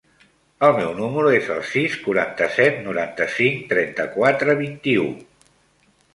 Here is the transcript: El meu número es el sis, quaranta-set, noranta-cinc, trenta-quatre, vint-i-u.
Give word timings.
El 0.67 0.71
meu 0.77 0.93
número 0.99 1.33
es 1.39 1.49
el 1.55 1.61
sis, 1.73 1.97
quaranta-set, 2.05 2.81
noranta-cinc, 2.87 3.61
trenta-quatre, 3.75 4.59
vint-i-u. 4.65 5.07